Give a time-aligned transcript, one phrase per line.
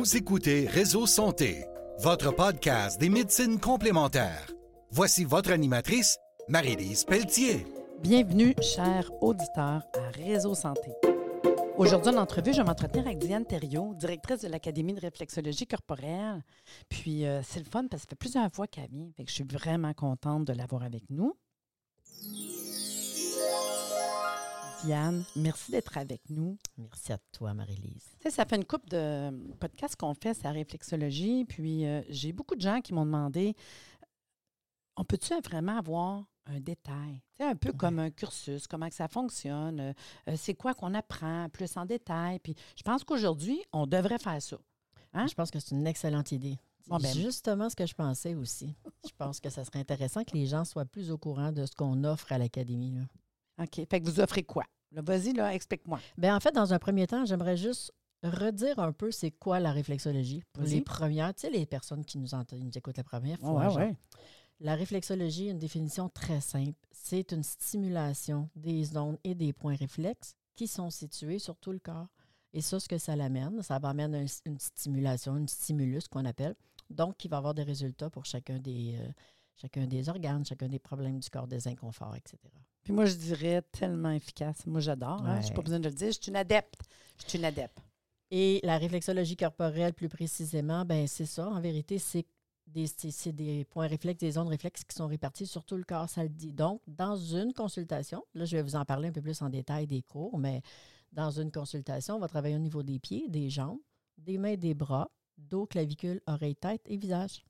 [0.00, 1.66] Vous écoutez Réseau Santé,
[1.98, 4.50] votre podcast des médecines complémentaires.
[4.90, 6.16] Voici votre animatrice,
[6.48, 7.66] Marie-Lise Pelletier.
[8.02, 10.92] Bienvenue, chers auditeurs, à Réseau Santé.
[11.76, 16.42] Aujourd'hui, en entrevue, je vais m'entretenir avec Diane Thériault, directrice de l'Académie de réflexologie corporelle.
[16.88, 19.10] Puis, euh, c'est le fun parce que ça fait plusieurs fois qu'elle vient.
[19.18, 21.36] Fait je suis vraiment contente de l'avoir avec nous.
[24.84, 26.56] Diane, merci d'être avec nous.
[26.78, 28.04] Merci à toi, Marie-Lise.
[28.18, 31.44] Tu sais, ça fait une couple de podcasts qu'on fait, c'est la réflexologie.
[31.44, 33.54] Puis, euh, j'ai beaucoup de gens qui m'ont demandé
[34.96, 37.22] on peut-tu vraiment avoir un détail?
[37.36, 40.92] Tu sais, un peu comme un cursus, comment que ça fonctionne, euh, c'est quoi qu'on
[40.94, 42.38] apprend plus en détail.
[42.40, 44.56] Puis, je pense qu'aujourd'hui, on devrait faire ça.
[45.14, 45.26] Hein?
[45.26, 46.58] Je pense que c'est une excellente idée.
[46.86, 48.74] Bon, ben- C'est justement ce que je pensais aussi.
[49.06, 51.74] Je pense que ça serait intéressant que les gens soient plus au courant de ce
[51.74, 52.94] qu'on offre à l'Académie.
[53.60, 53.86] OK.
[53.88, 54.64] Fait que vous offrez quoi?
[54.92, 56.00] Vas-y, là, explique-moi.
[56.18, 59.72] Ben, en fait, dans un premier temps, j'aimerais juste redire un peu c'est quoi la
[59.72, 60.42] réflexologie.
[60.52, 63.68] Pour les premières, tu sais, les personnes qui nous, entendent, nous écoutent la première fois.
[63.68, 63.96] Ouais, ouais.
[64.62, 70.34] La réflexologie, une définition très simple, c'est une stimulation des zones et des points réflexes
[70.54, 72.08] qui sont situés sur tout le corps.
[72.52, 76.24] Et ça, ce que ça l'amène, ça va amener un- une stimulation, une stimulus qu'on
[76.26, 76.54] appelle,
[76.90, 79.08] donc qui va avoir des résultats pour chacun des, euh,
[79.56, 82.36] chacun des organes, chacun des problèmes du corps, des inconforts, etc.
[82.82, 84.66] Puis moi, je dirais tellement efficace.
[84.66, 85.22] Moi, j'adore.
[85.26, 85.40] hein.
[85.42, 86.08] Je n'ai pas besoin de le dire.
[86.12, 86.74] Je suis une adepte.
[87.24, 87.78] Je suis une adepte.
[88.30, 91.48] Et la réflexologie corporelle, plus précisément, ben c'est ça.
[91.48, 92.26] En vérité, c'est
[92.66, 95.82] des, c'est- c'est des points réflexes, des zones réflexes qui sont réparties sur tout le
[95.82, 96.52] corps, ça le dit.
[96.52, 99.86] Donc, dans une consultation, là, je vais vous en parler un peu plus en détail
[99.88, 100.62] des cours, mais
[101.12, 103.80] dans une consultation, on va travailler au niveau des pieds, des jambes,
[104.16, 107.42] des mains, des bras, dos, clavicule, oreille, tête et visage.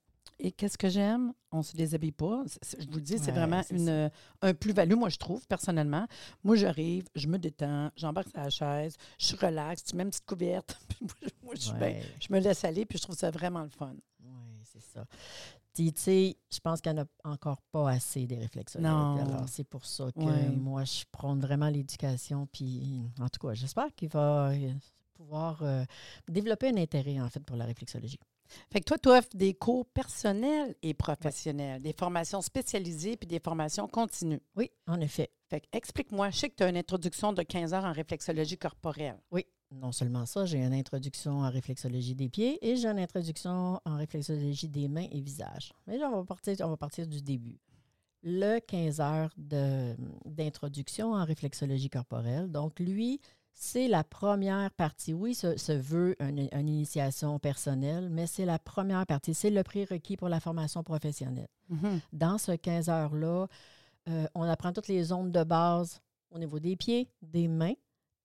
[0.43, 1.35] Et qu'est-ce que j'aime?
[1.53, 2.45] On ne se déshabille pas.
[2.79, 3.91] Je vous le dis, c'est Ouais, vraiment une, ça.
[3.91, 4.09] euh,
[4.41, 6.07] un plus-value, moi, je trouve, personnellement.
[6.45, 10.09] Moi, j'arrive, je me détends, j'embarque sur la chaise, je suis relax, tu mets une
[10.11, 10.79] petite couverte.
[10.89, 11.71] puis moi, je-
[12.27, 13.95] je me laisse aller, puis je trouve ça vraiment le fun.
[14.25, 15.05] Oui, c'est ça.
[15.75, 18.87] Tu sais, je pense qu'il n'y en a encore pas assez des réflexologues.
[18.91, 19.17] Non.
[19.19, 20.49] Alors, c'est pour ça que Ouais.
[20.51, 22.47] moi, je prône vraiment l'éducation.
[22.51, 24.73] Puis, en tout cas, j'espère qu'il va euh,
[25.15, 25.85] pouvoir euh,
[26.29, 28.19] développer un intérêt, en fait, pour la réflexologie.
[28.73, 33.41] Fait que toi, tu offres des cours personnels et professionnels, des formations spécialisées puis des
[33.41, 34.41] formations continues.
[34.57, 35.31] Oui, en effet.
[35.49, 38.57] Fait que explique-moi, je sais que tu as une introduction de 15 heures en réflexologie
[38.57, 39.19] corporelle.
[39.31, 43.81] Oui, non seulement ça, j'ai une introduction en réflexologie des pieds et j'ai une introduction
[43.85, 45.73] en réflexologie des mains et visage.
[45.87, 47.59] Mais là, on va partir, on va partir du début.
[48.23, 52.51] Le 15 heures d'introduction en réflexologie corporelle.
[52.51, 53.21] Donc, lui,
[53.55, 55.13] c'est la première partie.
[55.13, 59.35] Oui, se veut une, une initiation personnelle, mais c'est la première partie.
[59.35, 61.49] C'est le prérequis pour la formation professionnelle.
[61.69, 62.01] Mhm.
[62.13, 63.47] Dans ce 15 heures-là,
[64.09, 66.01] euh, on apprend toutes les zones de base
[66.31, 67.75] au niveau des pieds, des mains,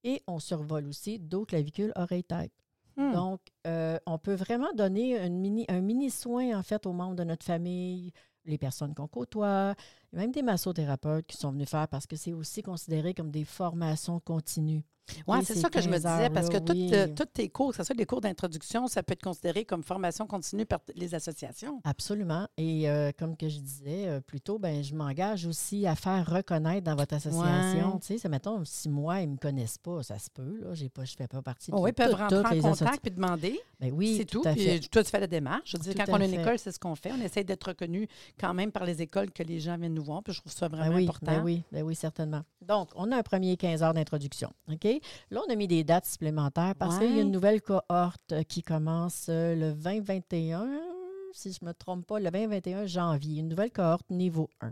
[0.03, 2.53] et on survole aussi dos, clavicule, oreille, tête.
[2.95, 3.11] Hmm.
[3.11, 7.15] Donc, euh, on peut vraiment donner une mini, un mini soin, en fait, aux membres
[7.15, 8.11] de notre famille,
[8.45, 9.75] les personnes qu'on côtoie,
[10.13, 14.19] même des massothérapeutes qui sont venus faire parce que c'est aussi considéré comme des formations
[14.19, 14.83] continues.
[15.27, 16.89] Oui, Et c'est ces ça que je me 15 disais, parce que oui.
[16.93, 19.83] euh, toutes tes cours, que ce soit des cours d'introduction, ça peut être considéré comme
[19.83, 21.79] formation continue par les associations.
[21.83, 22.47] Absolument.
[22.57, 26.27] Et euh, comme que je disais euh, plus tôt, ben, je m'engage aussi à faire
[26.29, 27.93] reconnaître dans votre association.
[27.93, 27.99] Ouais.
[28.01, 30.73] Tu sais, mettons, si moi, ils ne me connaissent pas, ça se peut, là.
[30.73, 32.99] J'ai pas, je ne fais pas partie de Oh, oui, ils peuvent rentrer en contact
[33.01, 33.59] puis demander.
[33.79, 34.41] Ben oui, c'est tout.
[34.41, 35.71] Puis euh, toi, tu fais la démarche.
[35.71, 37.11] Je veux dire, Tout quand on a une école, c'est ce qu'on fait.
[37.11, 38.07] On essaie d'être reconnu
[38.39, 40.23] quand même par les écoles que les gens viennent nous voir.
[40.23, 41.25] Puis je trouve ça Ben vraiment oui, important.
[41.31, 42.41] ben oui, ben oui, certainement.
[42.61, 44.51] Donc, on a un premier 15 heures d'introduction.
[44.71, 44.87] OK?
[45.31, 48.43] Là, on a mis des dates supplémentaires parce qu'il y a une nouvelle cohorte euh,
[48.43, 50.67] qui commence euh, le 20-21,
[51.33, 53.39] si je ne me trompe pas, le 20-21 janvier.
[53.39, 54.71] Une nouvelle cohorte niveau 1.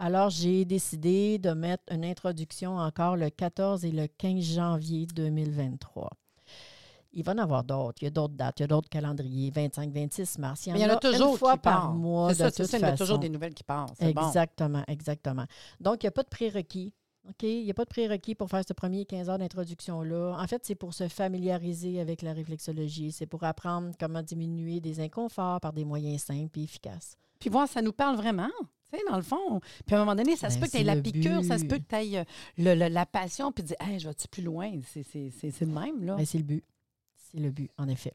[0.00, 6.10] Alors, j'ai décidé de mettre une introduction encore le 14 et le 15 janvier 2023.
[7.12, 7.98] Il va y en avoir d'autres.
[8.02, 10.66] Il y a d'autres dates, il y a d'autres calendriers, 25-26 mars.
[10.66, 12.32] Il y en, Mais il y en a toujours une fois qui par mois.
[12.32, 12.78] C'est de ça, c'est toute ça.
[12.78, 13.90] Il y a toujours des nouvelles qui passent.
[14.00, 14.06] Bon.
[14.06, 15.46] Exactement, exactement.
[15.80, 16.92] Donc, il n'y a pas de prérequis.
[17.28, 17.42] OK?
[17.42, 20.36] Il n'y a pas de prérequis pour faire ce premier 15 heures d'introduction-là.
[20.38, 23.12] En fait, c'est pour se familiariser avec la réflexologie.
[23.12, 27.16] C'est pour apprendre comment diminuer des inconforts par des moyens simples et efficaces.
[27.38, 28.50] Puis voir, ça nous parle vraiment.
[28.90, 29.60] Tu sais, dans le fond.
[29.86, 31.44] Puis à un moment donné, ça se Ben, peut que tu aies la le piqûre,
[31.44, 32.24] ça se peut que tu aies
[32.88, 34.72] la passion, puis dire, hey, je vais-tu plus loin?
[34.90, 36.16] C'est le même, là.
[36.16, 36.64] Ben, c'est le but.
[37.30, 38.14] C'est le but, en effet.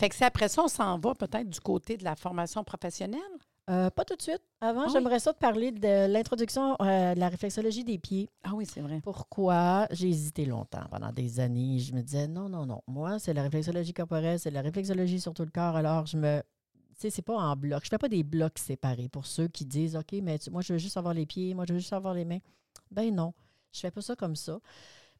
[0.00, 3.20] Fait que c'est après ça, on s'en va peut-être du côté de la formation professionnelle?
[3.68, 4.42] Euh, pas tout de suite.
[4.60, 4.92] Avant, Ah oui?
[4.92, 8.30] j'aimerais ça te parler de l'introduction euh, de la réflexologie des pieds.
[8.44, 9.00] Ah oui, c'est vrai.
[9.02, 9.88] Pourquoi?
[9.90, 11.78] J'ai hésité longtemps, pendant des années.
[11.80, 12.82] Je me disais, non, non, non.
[12.86, 15.76] Moi, c'est la réflexologie corporelle, c'est la réflexologie sur tout le corps.
[15.76, 16.42] Alors, je me.
[16.94, 17.82] Tu sais, c'est pas en bloc.
[17.84, 20.72] Je fais pas des blocs séparés pour ceux qui disent, OK, mais tu- moi, je
[20.72, 22.38] veux juste avoir les pieds, moi, je veux juste avoir les mains.
[22.90, 23.34] Ben non,
[23.72, 24.58] je fais pas ça comme ça.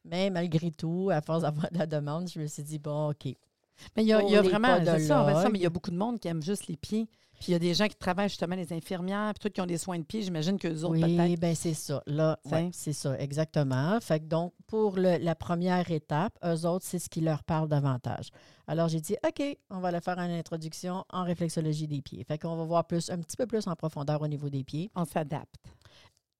[0.05, 3.25] Mais malgré tout, à force d'avoir de la demande, je me suis dit, bon, OK,
[3.25, 3.35] Mais
[4.03, 4.97] il y a, y a vraiment, ça,
[5.35, 7.07] ça, mais il y a beaucoup de monde qui aime juste les pieds.
[7.39, 9.65] Puis il y a des gens qui travaillent justement, les infirmières, puis tout qui ont
[9.67, 11.39] des soins de pieds, j'imagine qu'eux autres, Oui, peut-être.
[11.39, 12.01] ben c'est ça.
[12.07, 13.99] Là, ouais, c'est ça, exactement.
[14.01, 17.67] Fait que donc, pour le- la première étape, eux autres, c'est ce qui leur parle
[17.67, 18.29] davantage.
[18.65, 22.23] Alors, j'ai dit, OK, on va le faire en introduction en réflexologie des pieds.
[22.23, 24.89] Fait qu'on va voir plus, un petit peu plus en profondeur au niveau des pieds.
[24.95, 25.55] On s'adapte.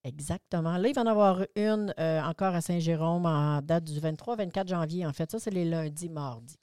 [0.03, 0.77] Exactement.
[0.77, 5.05] Là, il va en avoir une euh, encore à Saint-Jérôme en date du 23-24 janvier.
[5.05, 6.55] En fait, ça, c'est les lundis, mardis.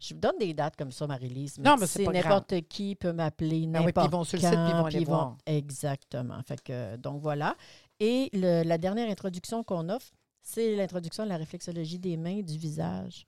[0.00, 1.58] Je vous donne des dates comme ça, Marie-Lise.
[1.58, 4.50] Non, mais c'est n'importe qui peut m'appeler, Ben oui, n'importe ils vont sur le site,
[4.50, 5.36] puis ils vont quand, aller puis ils voir.
[5.46, 6.40] Exactement.
[6.46, 7.56] Fait que, donc, voilà.
[8.00, 10.10] Et le- la dernière introduction qu'on offre,
[10.42, 13.24] c'est l'introduction de la réflexologie des mains, du visage.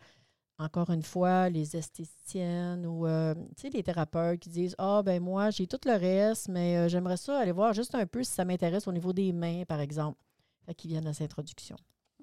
[0.61, 3.33] Encore une fois, les esthéticiennes ou euh,
[3.73, 7.39] les thérapeutes qui disent Ah, ben moi, j'ai tout le reste, mais euh, j'aimerais ça
[7.39, 10.19] aller voir juste un peu si ça m'intéresse au niveau des mains, par exemple.
[10.67, 11.77] Fait qu'ils viennent à cette introduction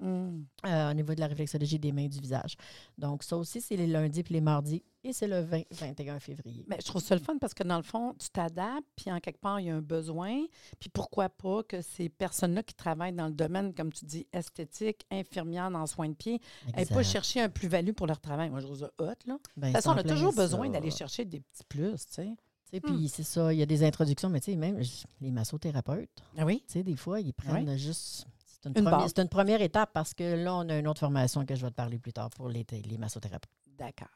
[0.04, 2.56] Euh, au niveau de la réflexologie des mains et du visage.
[2.98, 6.66] Donc, ça aussi, c'est les lundis puis les mardis et c'est le 20-21 février.
[6.68, 9.20] Mais je trouve ça le fun parce que dans le fond, tu t'adaptes, puis en
[9.22, 10.44] quelque part, il y a un besoin.
[10.80, 15.06] Puis pourquoi pas que ces personnes-là qui travaillent dans le domaine, comme tu dis, esthétique,
[15.12, 16.42] infirmière dans le soin de pied,
[16.76, 18.50] n'aient pas cherché un plus-value pour leur travail.
[18.50, 19.16] Moi, je trouve ça hot, là.
[19.26, 22.26] Ben, De toute façon, on a toujours besoin d'aller chercher des petits plus, tu sais.
[22.26, 22.36] Tu sais,
[22.84, 22.98] Hmm.
[22.98, 24.82] Puis c'est ça, il y a des introductions, mais tu sais, même
[25.22, 26.64] les massothérapeutes, Ah oui?
[26.68, 28.26] tu sais, des fois, ils prennent juste.
[28.66, 29.14] C'est une, Une première- base.
[29.16, 31.70] c'est une première étape parce que là, on a une autre formation que je vais
[31.70, 33.52] te parler plus tard pour les, les massothérapeutes.
[33.78, 34.08] D'accord.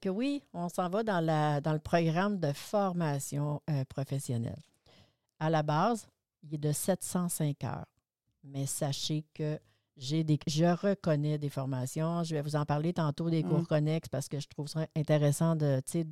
[0.00, 4.58] Que oui, on s'en va dans, la, dans le programme de formation euh, professionnelle.
[5.40, 6.06] À la base,
[6.42, 7.86] il est de 705 heures.
[8.44, 9.58] Mais sachez que
[9.96, 12.22] j'ai des, je reconnais des formations.
[12.24, 13.66] Je vais vous en parler tantôt des cours Mm.
[13.66, 16.04] connexes parce que je trouve ça intéressant de, tu sais,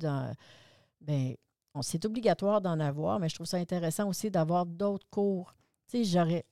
[1.01, 1.35] ben,
[1.81, 5.53] c'est obligatoire d'en avoir, mais je trouve ça intéressant aussi d'avoir d'autres cours.
[5.89, 6.45] Tu sais, j'aurais,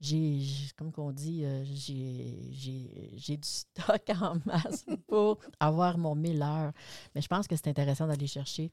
[0.00, 0.40] j'ai,
[0.76, 6.42] comme qu'on dit, euh, j'ai, j'ai, j'ai du stock en masse pour avoir mon 1000
[6.42, 6.72] heures.
[7.14, 8.70] Mais je pense que c'est intéressant d'aller chercher.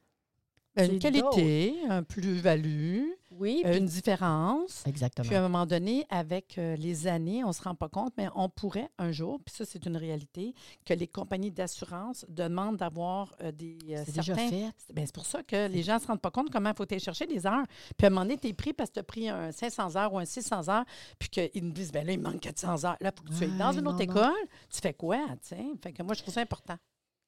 [0.76, 3.06] Ben, une qualité, un plus-value,
[3.40, 4.84] Oui, euh, puis- une différence.
[4.86, 5.28] exactement.
[5.28, 8.14] Puis à un moment donné, avec euh, les années, on ne se rend pas compte,
[8.18, 10.54] mais on pourrait un jour, puis ça c'est une réalité,
[10.86, 14.50] que les compagnies d'assurance demandent d'avoir euh, des euh, c'est déjà fait.
[14.78, 16.76] C'est ben, c'est pour ça que les gens ne se rendent pas compte comment il
[16.76, 17.66] faut aller chercher des heures.
[17.98, 19.96] Puis à un moment donné, tu es pris parce que tu as pris un 500
[19.96, 20.86] heures ou un 600 heures,
[21.20, 22.98] puis qu'ils me disent, ben là, il manque 400 heures.
[23.02, 24.34] Là, pour que tu ailles dans une autre non, école,
[24.70, 25.66] tu fais quoi, tu sais?
[25.84, 26.78] Fait que moi, je trouve ça important.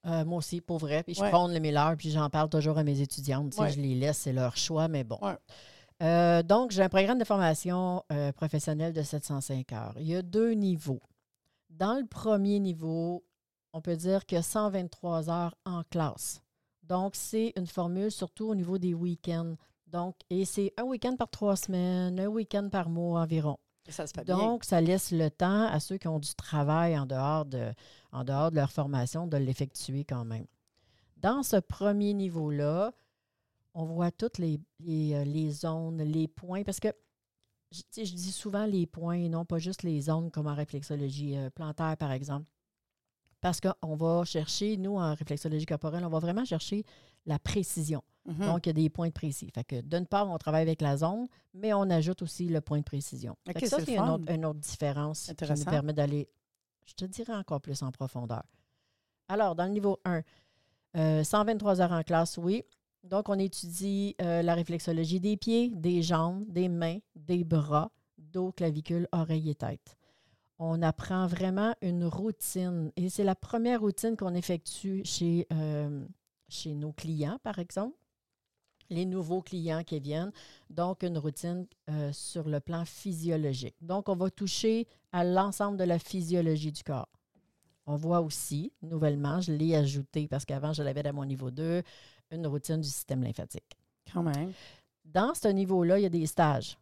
[0.05, 1.03] Euh, moi aussi, pour vrai.
[1.03, 1.29] Puis je Ouais.
[1.29, 3.53] prône le 1000 heures, puis j'en parle toujours à mes étudiantes.
[3.57, 3.69] Ouais.
[3.71, 5.17] Je les laisse, c'est leur choix, mais bon.
[5.21, 5.35] Ouais.
[6.01, 9.95] Euh, donc, j'ai un programme de formation euh, professionnelle de 705 heures.
[9.97, 11.01] Il y a deux niveaux.
[11.69, 13.23] Dans le premier niveau,
[13.73, 16.41] on peut dire qu'il y a 123 heures en classe.
[16.83, 19.55] Donc, c'est une formule surtout au niveau des week-ends.
[19.87, 23.57] Donc, et c'est un week-end par trois semaines, un week-end par mois environ.
[23.89, 24.37] Ça se fait bien.
[24.37, 27.73] Donc, ça laisse le temps à ceux qui ont du travail en dehors de,
[28.11, 30.45] en dehors de leur formation de l'effectuer quand même.
[31.17, 32.93] Dans ce premier niveau-là,
[33.79, 36.89] on voit toutes les, les, euh, les zones, les points, parce que
[37.71, 41.49] je, dis souvent les points et non pas juste les zones comme en réflexologie euh,
[41.49, 42.45] plantaire, par exemple.
[43.39, 46.83] Parce qu'on va chercher, nous, en réflexologie corporelle, on va vraiment chercher
[47.25, 48.03] la précision.
[48.25, 48.47] Mhm.
[48.47, 49.49] Donc, il y a des points de précis.
[49.53, 52.79] Fait que d'une part, on travaille avec la zone, mais on ajoute aussi le point
[52.79, 53.37] de précision.
[53.45, 56.27] Fait OK, que ça, c'est une autre, une autre différence qui nous permet d'aller,
[56.85, 58.43] je te dirais, encore plus en profondeur.
[59.29, 60.21] Alors, dans le niveau 1,
[60.97, 62.65] euh, 123 heures en classe, oui.
[63.03, 68.51] Donc, on étudie euh, la réflexologie des pieds, des jambes, des mains, des bras, dos,
[68.51, 69.97] clavicule, oreilles et tête.
[70.59, 72.91] On apprend vraiment une routine.
[72.97, 76.05] Et c'est la première routine qu'on effectue chez, euh,
[76.65, 77.95] nos clients, par exemple.
[78.89, 80.31] Les nouveaux clients qui viennent.
[80.69, 83.75] Donc, une routine euh, sur le plan physiologique.
[83.81, 87.07] Donc, on va toucher à l'ensemble de la physiologie du corps.
[87.85, 91.81] On voit aussi, nouvellement, je l'ai ajouté parce qu'avant, je l'avais à mon niveau 2,
[92.31, 93.77] une routine du système lymphatique.
[94.13, 94.53] Quand même.
[95.05, 96.77] Dans ce niveau-là, il y a des stages.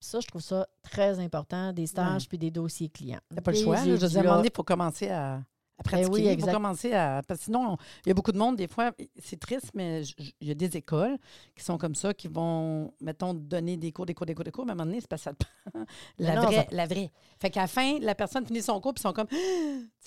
[0.00, 2.28] Ça, je trouve ça très important, des stages Ouais.
[2.28, 3.20] puis des dossiers clients.
[3.34, 3.76] T'as pas le choix.
[3.76, 3.84] là.
[3.84, 5.42] Je veux dire, à un là- moment donné, il faut commencer à,
[5.78, 6.10] à pratiquer.
[6.10, 6.52] oui, il faut exact.
[6.52, 7.22] commencer à.
[7.26, 10.02] Parce que sinon, on- il y a beaucoup de monde, des fois, c'est triste, mais
[10.40, 11.16] il y a des écoles
[11.56, 14.50] qui sont comme ça, qui vont, mettons, donner des cours, des cours, des cours, des
[14.50, 15.32] cours, mais à un moment donné, c'est que ça
[16.18, 16.56] la non, vraie.
[16.56, 17.10] ça- La vraie.
[17.40, 19.28] Fait qu'à la fin, la personne finit son cours, puis ils sont comme.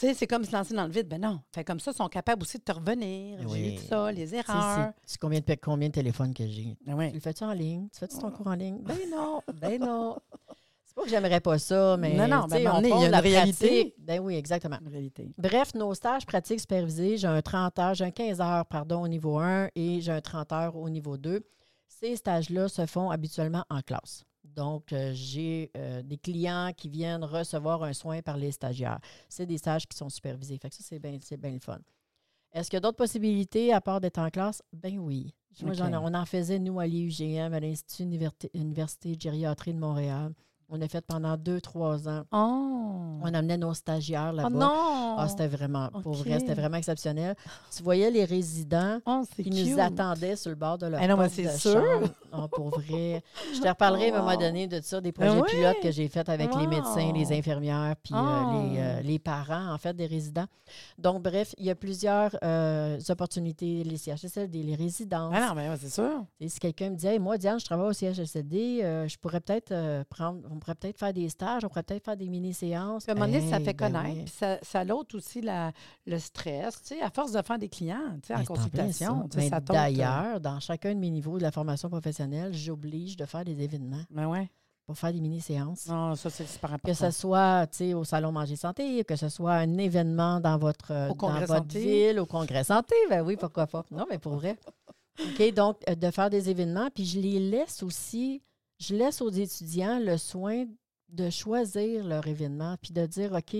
[0.01, 1.07] Tu sais, c'est comme se lancer dans le vide.
[1.07, 1.41] Ben non.
[1.53, 3.37] Fait comme ça, ils sont capables aussi de te revenir.
[3.41, 3.75] J'ai Oui.
[3.75, 4.91] eu ça, les erreurs.
[5.05, 6.75] c'est- combien de, combien de téléphones que j'ai?
[6.87, 7.09] Ah ouais.
[7.09, 7.87] Tu le fais-tu en ligne?
[7.93, 8.79] Tu fais-tu ton cours en ligne?
[8.81, 10.17] Ben non, ben non.
[10.91, 13.15] C'est pas que j'aimerais pas ça, mais Non, non, ben, on il y a une
[13.15, 13.67] réalité.
[13.67, 13.95] pratique.
[13.98, 14.77] Ben oui, exactement.
[14.86, 15.31] Réalité.
[15.38, 19.07] Bref, nos stages pratiques supervisés, j'ai un 30 heures, j'ai un 15 heures, pardon, au
[19.07, 21.45] niveau 1 et j'ai un 30 heures au niveau 2.
[21.88, 24.25] Ces stages-là se font habituellement en classe.
[24.43, 29.00] Donc, euh, j'ai euh, des clients qui viennent recevoir un soin par les stagiaires.
[29.29, 30.57] C'est des stages qui sont supervisés.
[30.57, 31.79] Fait que ça, c'est bien le fun.
[32.51, 34.62] Est-ce qu'il y a d'autres possibilités à part d'être en classe?
[34.74, 35.33] Ben oui.
[35.62, 40.33] Moi, on en faisait, nous, à l'IUGM, à l'Institut Université, Université de Gériatrie de Montréal.
[40.73, 42.23] On a fait pendant deux, trois ans.
[42.31, 43.17] Oh!
[43.23, 44.49] On amenait nos stagiaires Oh là-bas.
[44.49, 45.15] non!
[45.17, 47.35] Ah, c'était vraiment, pour vrai, c'était vraiment exceptionnel.
[47.75, 49.53] Tu voyais les résidents Oh, qui cute.
[49.67, 51.73] nous attendaient sur le bord de leur Eh non, mais porte de sûr.
[51.73, 52.07] chambre.
[52.31, 53.23] Ah, pour vrai.
[53.53, 55.50] Je te reparlerai à un moment donné de ça, des projets oui.
[55.50, 57.33] pilotes que j'ai faits avec les médecins, les Wow.
[57.39, 58.69] infirmières, puis euh, Oh.
[58.73, 60.45] les, euh, les parents, en fait, des résidents.
[60.97, 65.33] Donc, bref, il y a plusieurs euh, opportunités, les CHSLD, les résidences.
[65.35, 66.25] Ah non, mais c'est sûr.
[66.39, 70.03] Sais, Si quelqu'un me dit, Hey, moi, Diane, je travaille au CHSLD, je pourrais peut-être
[70.09, 73.07] prendre, on pourrait peut-être faire des stages, on pourrait peut-être faire des mini-séances.
[73.07, 74.15] À un moment donné, ça fait ben connaître.
[74.15, 74.23] oui.
[74.25, 75.71] Puis ça, ça l'ôte aussi la,
[76.05, 79.21] le stress, tu sais, à force de faire des clients, tu sais, en Ben, consultation.
[79.23, 79.27] ça.
[79.29, 82.20] tu sais, Ben, ça t'ôte, D'ailleurs, dans chacun de mes niveaux de la formation professionnelle,
[82.51, 84.49] j'oblige de faire des événements Ben ouais.
[84.85, 85.87] pour faire des mini-séances.
[85.87, 86.87] Non, ça, c'est super important.
[86.91, 91.15] Que ce soit au Salon Manger Santé, que ce soit un événement dans votre, Au
[91.15, 91.79] dans votre Santé.
[92.09, 93.83] ville, au Congrès Santé, ben oui, pourquoi pas.
[93.91, 94.57] Non, mais pour vrai.
[95.19, 98.41] OK, donc, euh, de faire des événements, puis je les laisse aussi,
[98.79, 100.65] je laisse aux étudiants le soin
[101.09, 103.55] de choisir leur événement, puis de dire, OK,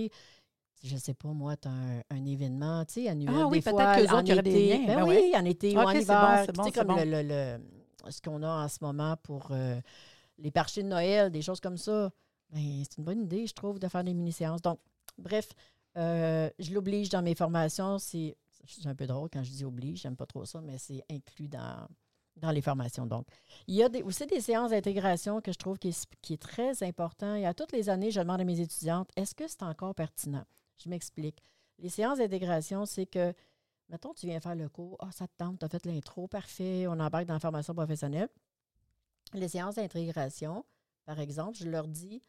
[0.84, 3.36] je sais pas, moi, tu as un, un événement, tu sais, annuel.
[3.38, 4.86] Ah oui, peut-être qu'eux autres, en il y aurait des liens.
[4.88, 6.44] Ben Ben oui, en été OK, ou en c'est bon, hiver.
[6.46, 6.96] c'est bon, tu sais, comme bon.
[6.96, 7.60] le, le- le-
[8.10, 9.80] ce qu'on a en ce moment pour euh,
[10.38, 12.12] les marchés de Noël, des choses comme ça.
[12.50, 14.62] Ben, c'est une bonne idée, je trouve, de faire des mini-séances.
[14.62, 14.80] Donc,
[15.18, 15.50] bref,
[15.98, 17.98] euh, je l'oblige dans mes formations.
[18.00, 18.36] C'est
[18.86, 21.88] un peu drôle quand je dis oblige, j'aime pas trop ça, mais c'est inclus dans,
[22.36, 23.06] dans les formations.
[23.06, 23.26] Donc,
[23.68, 26.84] il y a aussi des séances d'intégration que je trouve qui est, qui est très
[26.84, 27.36] important.
[27.36, 30.46] Et à toutes les années, je demande à mes étudiantes, est-ce que c'est encore pertinent?
[30.84, 31.42] Je m'explique.
[31.80, 33.34] Les séances d'intégration, c'est que,
[33.92, 36.88] mettons, tu viens faire le cours, ah, ça te tente, tu as fait l'intro, parfait,
[36.88, 38.30] on embarque dans la formation professionnelle.
[39.34, 40.66] Les séances d'intégration,
[41.06, 42.22] par exemple, je leur dis,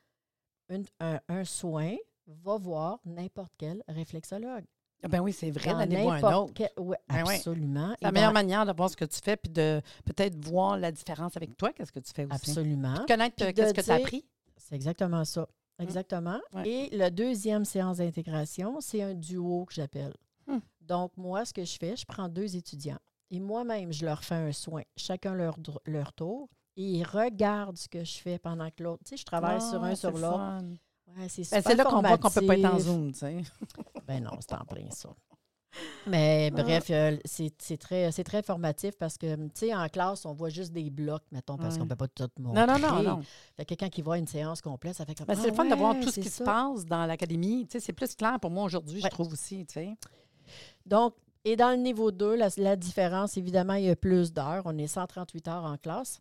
[0.68, 1.94] une- un, un soin
[2.26, 4.64] va voir n'importe quel réflexologue.
[5.04, 6.52] Ah Ben oui, c'est vrai, d'aller voir un n'importe autre.
[6.54, 7.34] quel- ouais, Ben oui.
[7.34, 7.94] absolument.
[8.00, 10.76] La Et meilleure dans- manière de voir ce que tu fais, puis de peut-être voir
[10.78, 12.34] la différence avec toi, qu'est-ce que tu fais aussi.
[12.34, 13.04] Absolument.
[13.08, 14.24] Connaître Puis euh, de qu'est-ce que tu as appris.
[14.56, 15.48] C'est exactement ça.
[15.80, 16.38] Exactement.
[16.54, 16.68] Ouais.
[16.68, 20.14] Et la deuxième séance d'intégration, c'est un duo que j'appelle.
[20.46, 20.58] Hmm.
[20.80, 22.98] Donc, moi, ce que je fais, je prends deux étudiants
[23.30, 25.56] et moi-même, je leur fais un soin, chacun leur,
[25.86, 29.02] leur tour, et ils regardent ce que je fais pendant que l'autre.
[29.04, 30.62] Tu sais, je travaille sur Ah, un c'est sur l'autre.
[31.18, 32.78] Ouais, c'est Ben, c'est là qu'on voit qu'on peut pas être en.
[32.78, 33.42] Zoom, tu sais.
[34.06, 35.10] Ben non, c'est en plein ça.
[36.06, 36.62] Mais Ah.
[36.62, 40.72] bref, euh, c'est très, très formatif parce que, tu sais, en classe, on voit juste
[40.72, 41.78] des blocs, mettons, parce Ouais.
[41.78, 42.66] qu'on ne peut pas tout montrer.
[42.66, 43.22] Non, non, non, non.
[43.56, 45.54] Fait que quelqu'un qui voit une séance complète, ça fait comme Ben, c'est Ah le
[45.54, 47.66] fun de voir ouais, tout ce qui se passe dans l'académie.
[47.66, 49.10] Tu sais, c'est plus clair pour moi aujourd'hui, je Ouais.
[49.10, 49.94] trouve aussi, tu sais.
[50.86, 54.62] Donc, et dans le niveau 2, la, la différence, évidemment, il y a plus d'heures.
[54.64, 56.20] On est 138 heures en classe.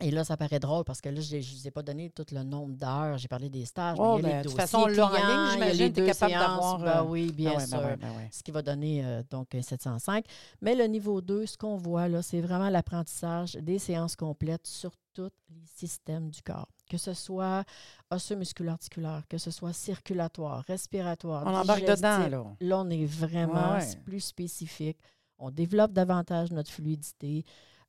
[0.00, 2.26] Et là, ça paraît drôle parce que là, je ne vous ai pas donné tout
[2.32, 3.16] le nombre d'heures.
[3.16, 3.96] J'ai parlé des stages.
[4.00, 6.00] Oh, mais il y a ben, les de toute façon, là, en ligne, j'imagine, t'es
[6.00, 7.78] deux capable d'avoir, Ben euh, oui, bien Ah sûr.
[7.80, 8.28] ben ben ouais.
[8.32, 10.24] Ce qui va donner euh, donc un 705.
[10.60, 14.90] Mais le niveau 2, ce qu'on voit là, c'est vraiment l'apprentissage des séances complètes sur
[15.14, 16.66] tous les systèmes du corps.
[16.88, 17.64] Que ce soit
[18.10, 22.56] osseux-musculo-articulaire, que ce soit circulatoire, respiratoire, On embarque dedans, là.
[22.60, 24.98] Là, on est vraiment Ouais, plus spécifique.
[25.38, 27.44] On développe davantage notre fluidité.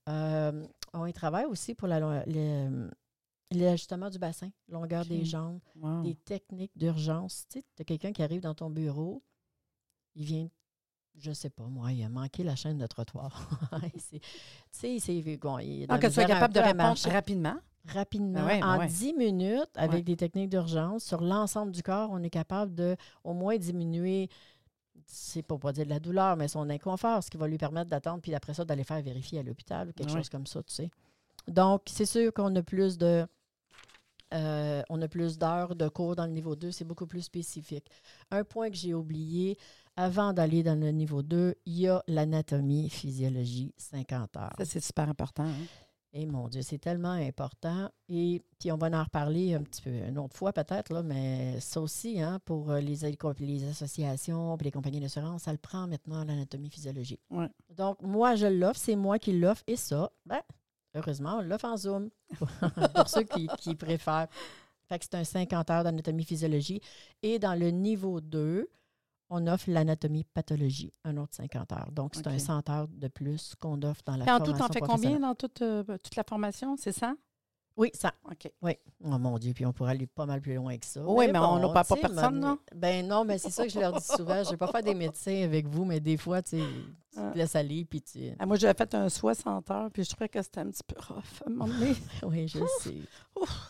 [0.07, 1.87] Euh, on y travaille aussi pour
[3.51, 6.03] l'ajustement du bassin, longueur des jambes, Wow.
[6.03, 7.45] des techniques d'urgence.
[7.49, 9.21] Tu sais, as quelqu'un qui arrive dans ton bureau,
[10.15, 10.47] il vient,
[11.17, 13.49] je sais pas, moi, il a manqué la chaîne de trottoir.
[14.11, 14.19] Tu
[14.71, 17.57] sais, il s'est bon, il la que tu sois capable de répondre rapidement?
[17.87, 18.87] Rapidement, Ben ouais, ben en ouais.
[18.87, 20.01] 10 minutes, avec Ouais.
[20.03, 24.29] des techniques d'urgence, sur l'ensemble du corps, on est capable de au moins diminuer,
[25.05, 27.89] c'est pour pas dire de la douleur, mais son inconfort, ce qui va lui permettre
[27.89, 30.73] d'attendre, puis après ça, d'aller faire vérifier à l'hôpital ou quelque chose comme ça, tu
[30.73, 30.89] sais.
[31.47, 33.25] Donc, c'est sûr qu'on a plus de.
[34.33, 37.85] euh, on a plus d'heures de cours dans le niveau 2, c'est beaucoup plus spécifique.
[38.31, 39.57] Un point que j'ai oublié,
[39.95, 44.53] avant d'aller dans le niveau 2, il y a l'anatomie, physiologie, 50 heures.
[44.57, 45.43] Ça, c'est super important.
[45.45, 45.53] hein.
[46.17, 47.89] Et mon Dieu, c'est tellement important.
[48.07, 51.60] Et puis, on va en reparler un petit peu une autre fois peut-être, là, mais
[51.60, 52.95] ça aussi, hein, pour euh, les,
[53.39, 57.19] les associations les compagnies d'assurance, ça le prend maintenant, l'anatomie physiologique.
[57.29, 57.50] Ouais.
[57.69, 59.63] Donc, moi, je l'offre, c'est moi qui l'offre.
[59.67, 60.39] Et ça, ben,
[60.95, 62.10] heureusement, on l'offre en Zoom
[62.95, 64.29] pour ceux qui, qui préfèrent.
[64.88, 66.79] Fait que c'est un 50 heures d'anatomie physiologie.
[67.24, 68.69] Et dans le niveau 2,
[69.29, 71.91] on offre l'anatomie pathologie, un autre 50 heures.
[71.91, 72.39] Donc, c'est un OK.
[72.39, 75.17] 100 heures de plus qu'on offre dans la Puis en tout, formation t'en fais professionnelle.
[75.17, 76.75] combien dans toute, euh, toute la formation?
[76.77, 77.15] C'est ça?
[77.77, 78.08] Oui, 100.
[78.32, 78.51] OK.
[78.62, 78.77] Oui.
[79.03, 81.01] Oh mon Dieu, puis on pourrait aller pas mal plus loin que ça.
[81.05, 82.58] Oui, mais on n'a pas- personne, non?
[82.74, 84.44] Ben non, mais c'est ça que je leur dis souvent.
[84.44, 86.63] Je vais pas faire des médecins avec vous, mais des fois, tu sais,
[87.13, 87.32] tu Ah.
[87.32, 88.20] te laisses aller, puis tu...
[88.39, 90.96] Ah, moi, j'avais fait un 60 heures, puis je trouvais que c'était un petit peu
[91.00, 91.96] rough à un moment donné.
[92.24, 92.94] Oui, je sais.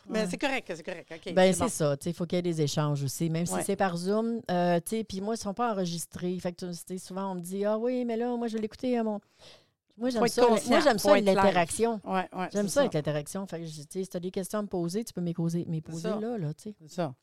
[0.10, 0.28] Mais Ouais.
[0.30, 1.12] c'est correct, c'est correct.
[1.16, 1.34] OK.
[1.34, 1.70] Ben, c'est bon.
[1.70, 1.96] ça.
[2.06, 3.60] Il faut qu'il y ait des échanges aussi, même Ouais.
[3.60, 4.40] si c'est par Zoom.
[4.52, 6.38] euh, Puis moi, ils ne sont pas enregistrés.
[6.40, 9.04] Fait que, souvent, on me dit Ah oui, mais là, moi, je vais l'écouter à
[9.04, 9.20] mon.
[9.98, 10.48] Moi, j'aime ça.
[10.48, 12.02] Moi, j'aime ça avec l'interaction.
[12.04, 13.46] Ouais, ouais, J'aime ça avec l'interaction.
[13.48, 15.66] Fait que, si tu as des questions à me poser, tu peux me poser,
[16.10, 16.75] là, là, tu sais.
[16.82, 17.14] C'est ça.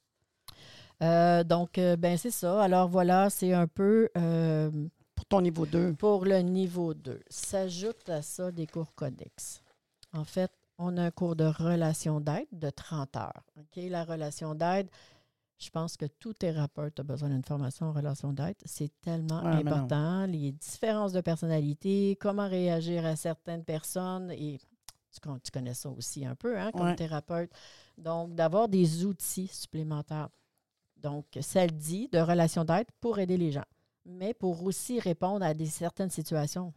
[1.02, 2.62] Euh, donc, euh, ben c'est ça.
[2.62, 4.70] Alors voilà, c'est un peu euh,
[5.14, 5.94] Pour ton niveau 2.
[5.94, 7.20] pour le niveau 2.
[7.28, 9.62] S'ajoute à ça des cours codex.
[10.12, 13.42] En fait, on a un cours de relation d'aide de 30 heures.
[13.58, 13.82] OK?
[13.88, 14.88] La relation d'aide,
[15.62, 18.56] je pense que tout thérapeute a besoin d'une formation en relation d'aide.
[18.64, 20.26] C'est tellement Ouais, important.
[20.26, 24.58] Les différences de personnalité, comment réagir à certaines personnes et
[25.12, 26.96] tu, con- tu connais ça aussi un peu hein, comme Ouais.
[26.96, 27.50] thérapeute.
[27.98, 30.28] Donc, d'avoir des outils supplémentaires.
[30.96, 33.64] Donc, ça le dit de relation d'aide pour aider les gens,
[34.06, 36.72] mais pour aussi répondre à des certaines situations.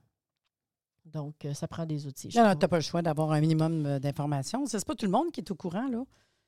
[1.05, 2.29] Donc, euh, ça prend des outils.
[2.35, 4.65] Non, non, tu n'as pas le choix d'avoir un minimum euh, d'informations.
[4.65, 6.03] C'est pas tout le monde qui est au courant, là.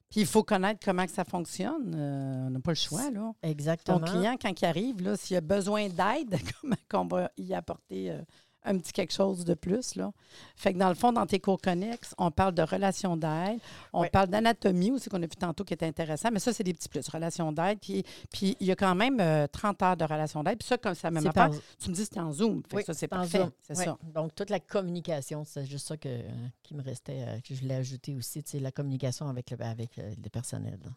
[0.09, 1.93] Puis il faut connaître comment que ça fonctionne.
[1.95, 3.31] Euh, on n'a pas le choix, là.
[3.41, 3.99] Ton Exactement.
[3.99, 8.21] client, quand il arrive, s'il a besoin d'aide, comment qu'on va y apporter euh,
[8.67, 10.11] un petit quelque chose de plus, là.
[10.55, 13.59] Fait que dans le fond, dans tes cours connexes, on parle de relations d'aide,
[13.93, 16.73] on parle d'anatomie aussi, qu'on a vu tantôt qui est intéressant, mais ça, c'est des
[16.73, 17.79] petits plus, relations d'aide.
[17.79, 20.57] Puis, puis il y a quand même euh, 30 heures de relations d'aide.
[20.59, 22.61] Puis ça, comme ça, même par- tu me dis que c'était en Zoom.
[22.69, 23.39] Fait que ça, c'est parfait.
[23.39, 23.51] Zoom.
[23.61, 23.85] C'est Oui.
[23.85, 23.97] ça.
[24.13, 26.29] Donc, toute la communication, c'est juste ça que, euh,
[26.63, 30.13] qui me restait, euh, que je voulais ajouter aussi, la communication avec le, avec euh,
[30.23, 30.77] le personnel.
[30.83, 30.91] là.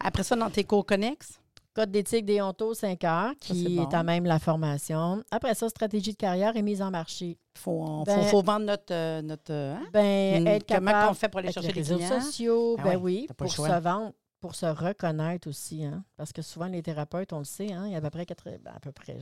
[0.00, 1.40] Après ça, dans tes cours connexes,
[1.78, 3.88] Code d'éthique des hontos, 5 heures, qui bon.
[3.88, 5.22] est à même la formation.
[5.30, 7.38] Après ça, stratégie de carrière et mise en marché.
[7.54, 8.92] il faut, on- Ben- faut, faut vendre notre.
[8.92, 9.86] euh, notre euh, hein?
[9.92, 12.20] Ben, Hmm, être Comment capable on fait pour aller chercher les des réseaux clients?
[12.20, 16.66] sociaux, Ah ben oui, pour se vendre, pour se reconnaître aussi, hein, parce que souvent
[16.66, 18.80] les thérapeutes, on le sait, hein, il y a à peu près, quatre- ben, à
[18.80, 19.16] peu près,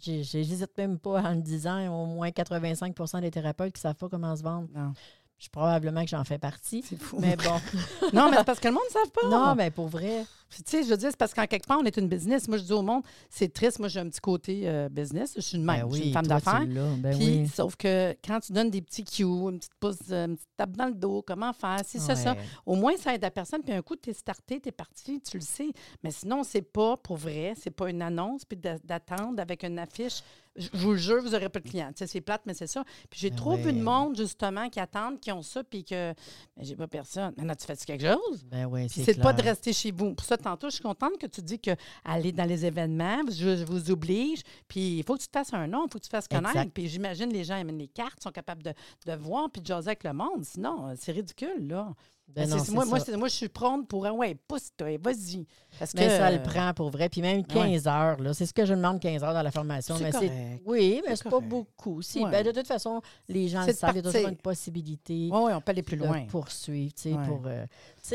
[0.00, 4.08] j'hésite même pas en le disant, au moins 85% des thérapeutes qui ne savent pas
[4.10, 4.68] comment se vendre.
[4.74, 4.92] Non,
[5.38, 6.82] Je probablement que j'en fais partie.
[6.86, 7.18] c'est fou.
[7.20, 7.58] Mais bon,
[8.12, 9.28] non, mais c'est parce que le monde ne savent pas.
[9.30, 11.78] non, mais pour vrai, Puis, Tu sais, je veux dire, c'est parce qu'en quelque part,
[11.80, 12.46] on est une business.
[12.46, 13.80] Moi, je dis au monde, c'est triste.
[13.80, 15.32] Moi, j'ai un petit côté euh, business.
[15.34, 15.90] Je suis une ben même.
[15.90, 16.64] je suis une femme tu d'affaires.
[16.66, 17.48] ben Puis, oui.
[17.48, 20.76] sauf que quand tu donnes des petits cues, une petite pouce, euh, une petite tape
[20.76, 23.62] dans le dos, comment faire, si ça, ça, au moins, ça aide la personne.
[23.62, 25.70] Puis un coup, tu es starté, tu es parti, tu le sais.
[26.04, 27.54] Mais sinon, c'est pas pour vrai.
[27.60, 30.20] C'est pas une annonce, puis d'a- d'attendre avec une affiche.
[30.56, 31.88] Je vous le jure, vous n'aurez pas de clients.
[31.88, 32.84] Tu sais, c'est plate, mais c'est ça.
[33.10, 36.14] Puis j'ai Ben trop vu de monde, justement, qui attendent, qui ont ça, puis que
[36.60, 37.32] j'ai pas personne.
[37.36, 38.44] Maintenant, tu fais quelque chose?
[38.44, 40.14] Ben oui, Puis c'est c'est pas de rester chez vous.
[40.14, 41.72] Pour ça, tantôt, je suis contente que tu dis que
[42.04, 44.42] aller dans les événements, je, je vous oblige.
[44.68, 46.28] Puis il faut que tu te fasses un nom, il faut que tu te fasses
[46.28, 46.56] connaître.
[46.56, 46.70] Exact.
[46.72, 48.72] Puis j'imagine les gens aiment les cartes, sont capables de,
[49.06, 50.44] de voir puis de jaser avec le monde.
[50.44, 51.92] Sinon, euh, c'est ridicule, là.
[52.28, 54.06] Ben non, moi, moi, moi, je suis prompt pour.
[54.06, 55.46] ah Ouais, pousse-toi, vas-y.
[55.78, 55.98] Parce que.
[55.98, 57.08] Mais ça le euh, prend pour vrai.
[57.08, 57.72] Puis même Ben ouais.
[57.72, 59.96] 15 heures, là, c'est ce que je demande 15 heures dans la formation.
[60.00, 60.62] Mais correct.
[60.64, 62.02] Oui, mais C'est pas beaucoup.
[62.02, 62.30] Si, Ouais.
[62.30, 65.28] ben, de toute façon, les gens le de savent, il y a toujours une possibilité
[65.32, 66.24] Oui, on peut aller plus de loin.
[66.26, 66.92] poursuivre.
[66.94, 67.26] Tu sais, Ouais.
[67.26, 67.66] pour, euh,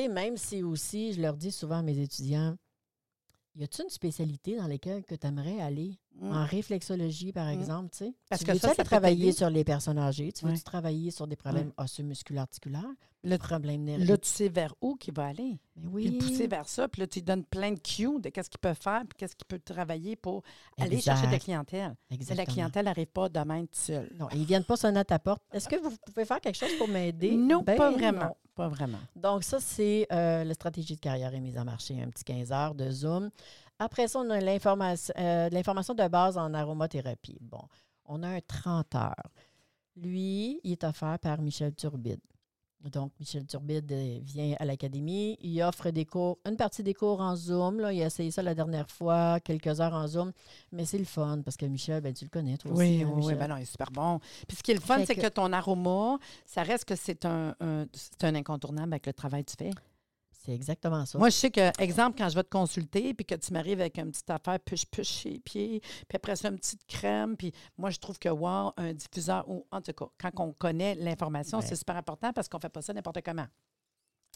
[0.09, 2.57] même si aussi, je leur dis souvent à mes étudiants,
[3.55, 5.97] y a-t-il une spécialité dans laquelle tu aimerais aller?
[6.21, 6.32] Mm.
[6.34, 7.60] En réflexologie, par Mm.
[7.60, 8.13] exemple, tu sais.
[8.29, 10.32] Parce tu que veux-tu ça, travailler sur les personnes âgées?
[10.32, 10.62] Tu veux-tu Ouais.
[10.63, 12.84] travailler sur des problèmes osseux-musculo-articulaires?
[13.23, 14.17] Le- problèmes Là, nerveux?
[14.17, 15.60] tu sais vers où qu'il va aller.
[15.75, 16.10] Mais Puis oui.
[16.12, 16.88] le pousser vers ça.
[16.88, 19.36] Puis là, tu lui donnes plein de cues de qu'est-ce qu'il peut faire, puis qu'est-ce
[19.36, 20.41] qu'il peut travailler pour
[20.77, 21.95] aller chercher de la clientèle.
[22.10, 22.45] Mais la Exactement.
[22.53, 24.10] clientèle n'arrive pas demain toute seule.
[24.17, 25.41] Non, ils viennent pas sonner à ta porte.
[25.51, 27.32] Est-ce que vous pouvez faire quelque chose pour m'aider?
[27.36, 28.23] Non, Ben pas vraiment.
[28.25, 28.36] non.
[28.55, 28.97] Pas vraiment.
[29.15, 32.51] Donc, ça, c'est euh, la stratégie de carrière et mise en marché, un petit 15
[32.51, 33.29] heures de Zoom.
[33.79, 37.37] Après ça, on a l'information euh, de l'information de base en aromathérapie.
[37.41, 37.61] Bon,
[38.05, 39.13] on a un 30 heures.
[39.95, 42.19] Lui, il est offert par Michel Turbide.
[42.81, 45.37] Donc, Michel Turbide euh, vient à l'académie.
[45.41, 47.81] Il offre des cours, une partie des cours en Zoom.
[47.81, 47.91] Là.
[47.91, 50.31] Il a essayé ça la dernière fois, quelques heures en Zoom.
[50.71, 52.79] Mais c'est le fun parce que Michel, ben, tu le connais, toi aussi.
[52.79, 53.21] Oui, hein, oui, oui.
[53.23, 53.37] Michel?
[53.37, 54.19] Ben non, il est super bon.
[54.47, 55.27] Puis ce qui est le fun, c'est que- que...
[55.27, 59.71] ton aroma, ça reste que c'est un, un incontournable avec le travail que tu fais.
[60.41, 61.19] C'est exactement ça.
[61.19, 63.97] Moi, je sais que, exemple, quand je vais te consulter, puis que tu m'arrives avec
[63.97, 67.89] une petite affaire push-push chez les pieds, puis après ça, une petite crème, puis moi,
[67.89, 71.65] je trouve que, wow, un diffuseur, ou en tout cas, quand on connaît l'information, Ouais.
[71.65, 73.47] c'est super important parce qu'on ne fait pas ça n'importe comment.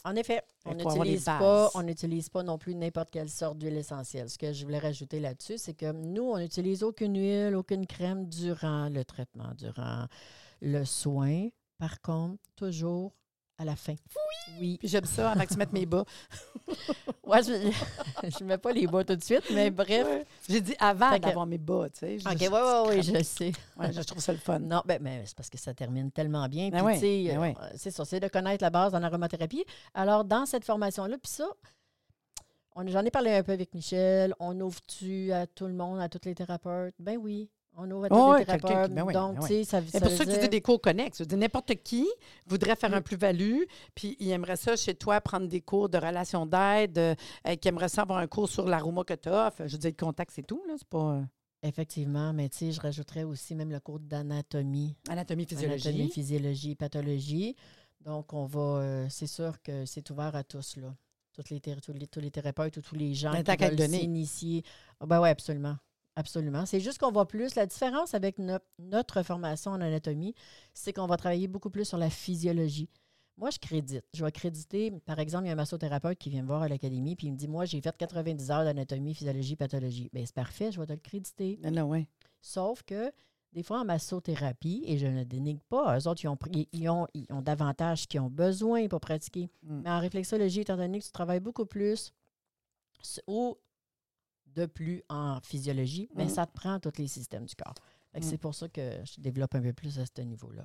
[0.04, 4.28] En effet, on n'utilise pas, on n'utilise pas non plus n'importe quelle sorte d'huile essentielle.
[4.28, 8.26] Ce que je voulais rajouter là-dessus, c'est que nous, on n'utilise aucune huile, aucune crème
[8.28, 10.04] durant le traitement, durant
[10.60, 11.48] le soin.
[11.78, 13.14] Par contre, toujours
[13.58, 13.92] à la fin.
[13.94, 14.54] Oui!
[14.60, 14.76] Oui.
[14.78, 16.04] Puis j'aime ça avant que tu mettes mes bas.
[17.26, 20.06] Ouais, je ne mets pas les bas tout de suite, mais bref.
[20.46, 22.18] J'ai dit avant Fait que- d'avoir mes bas, tu sais.
[22.18, 23.52] Je- OK, oui, oui, oui, je sais.
[23.78, 24.58] Ouais, je trouve ça le fun.
[24.58, 26.68] Non, ben, mais c'est parce que ça termine tellement bien.
[26.68, 27.54] Ben Puis, oui, ben euh, oui.
[27.76, 29.64] c'est ça, c'est de connaître la base dans l'aromathérapie.
[29.94, 31.46] Alors, dans cette formation-là, puis ça,
[32.86, 34.34] j'en ai parlé un peu avec Michel.
[34.38, 36.94] On ouvre-tu à tout le monde, à tous les thérapeutes?
[36.98, 38.92] Ben oui, on tous Oh, qui- thérapeutes.
[38.94, 39.64] ben oui, Donc, ben tu oui.
[39.64, 41.20] sais, ça, pour veut ça que tu dis des cours connexes.
[41.22, 42.06] N'importe qui
[42.46, 43.04] voudrait faire un Mm.
[43.04, 43.62] plus-value,
[43.94, 47.14] puis il aimerait ça chez toi prendre des cours de relation d'aide, euh,
[47.60, 49.66] qui aimerait ça avoir un cours sur l'aroma que tu offres.
[49.66, 50.74] Je veux dire, le contact, c'est tout, là.
[50.78, 51.22] C'est pas euh,
[51.62, 54.94] Effectivement, mais tu sais, je rajouterais aussi même le cours d'anatomie.
[55.08, 55.88] anatomie, physiologie.
[55.88, 57.56] Anatomie, physiologie, pathologie.
[58.04, 58.60] Donc, on va.
[58.60, 60.94] euh, c'est sûr que c'est ouvert à tous, là.
[61.32, 64.62] Toutes les, tous, les, tous les thérapeutes ou tous les gens Ben, qui veulent s'initier.
[65.00, 65.76] Ah, ben oui, absolument.
[66.16, 66.64] Absolument.
[66.66, 67.54] C'est juste qu'on va plus.
[67.56, 70.34] La différence avec no- notre formation en anatomie,
[70.72, 72.88] c'est qu'on va travailler beaucoup plus sur la physiologie.
[73.36, 74.04] Moi, je crédite.
[74.14, 76.68] Je vais créditer, par exemple, il y a un massothérapeute qui vient me voir à
[76.68, 80.08] l'académie, puis il me dit Moi, j'ai fait 90 heures d'anatomie, physiologie, pathologie.
[80.12, 81.58] Bien, c'est parfait, je vais te le créditer.
[81.64, 82.06] Non, non, ouais.
[82.40, 83.10] Sauf que
[83.52, 86.88] des fois, en massothérapie, et je ne dénigre pas, eux autres, ils ont, pris- ils
[86.88, 89.48] ont, ils ont davantage qu'ils ont besoin pour pratiquer.
[89.64, 89.80] Mm.
[89.82, 92.12] Mais en réflexologie, étant donné que tu travailles beaucoup plus
[93.26, 93.56] ou
[94.54, 96.28] de plus en physiologie, mais Mm.
[96.30, 97.74] ça te prend tous les systèmes du corps.
[98.12, 98.22] Que Mm.
[98.22, 100.64] C'est pour ça que je développe un peu plus à ce niveau-là.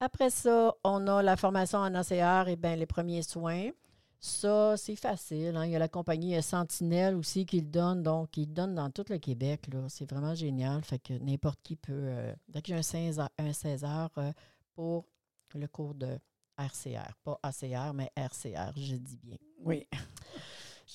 [0.00, 3.70] Après ça, on a la formation en ACR et bien les premiers soins.
[4.18, 5.56] Ça, c'est facile.
[5.56, 5.64] hein.
[5.64, 8.02] Il y a la compagnie Sentinelle aussi qui le donne.
[8.02, 9.66] Donc, il le donne dans tout le Québec.
[9.88, 10.82] C'est vraiment génial.
[10.84, 11.92] Fait que n'importe qui peut.
[11.94, 14.32] Euh, j'ai un 16 heures, un 16 heures euh,
[14.74, 15.06] pour
[15.54, 16.18] le cours de
[16.58, 17.14] RCR.
[17.24, 19.36] Pas ACR, mais RCR, je dis bien.
[19.64, 19.86] Oui.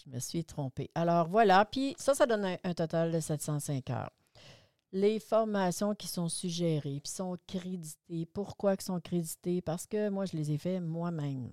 [0.04, 0.90] Je me suis trompée.
[0.96, 4.12] Alors voilà, puis ça, ça donne un, un total de 705 heures.
[4.92, 8.26] Les formations qui sont suggérées, puis sont créditées.
[8.26, 9.62] Pourquoi elles sont créditées?
[9.62, 11.52] Parce que moi, je les ai fait moi-même.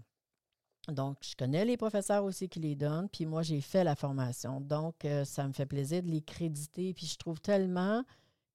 [0.89, 4.61] Donc, je connais les professeurs aussi qui les donnent, puis moi, j'ai fait la formation.
[4.61, 8.03] Donc, euh, ça me fait plaisir de les créditer, puis je trouve tellement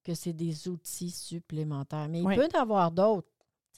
[0.04, 2.08] que c'est des outils supplémentaires.
[2.10, 2.34] Mais Oui.
[2.36, 3.28] il peut y en avoir d'autres.